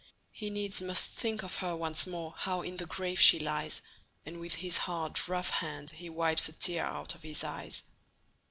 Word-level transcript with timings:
He 0.31 0.49
needs 0.49 0.81
must 0.81 1.13
think 1.13 1.43
of 1.43 1.57
her 1.57 1.75
once 1.75 2.07
more, 2.07 2.33
How 2.35 2.63
in 2.63 2.77
the 2.77 2.87
grave 2.87 3.19
she 3.21 3.37
lies; 3.37 3.83
And 4.25 4.39
with 4.39 4.55
his 4.55 4.77
hard, 4.77 5.29
rough 5.29 5.51
hand 5.51 5.91
he 5.91 6.09
wipes 6.09 6.49
A 6.49 6.53
tear 6.53 6.85
out 6.87 7.13
of 7.13 7.21
his 7.21 7.43
eyes. 7.43 7.83